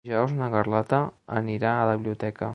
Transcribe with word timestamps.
Dijous 0.09 0.31
na 0.37 0.47
Carlota 0.53 1.01
anirà 1.43 1.75
a 1.79 1.85
la 1.91 1.97
biblioteca. 2.01 2.49